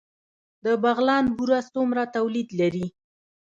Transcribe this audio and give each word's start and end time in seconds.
د 0.65 0.65
بغلان 0.83 1.25
بوره 1.37 1.59
څومره 1.73 2.03
تولید 2.15 2.49
لري؟ 2.59 2.85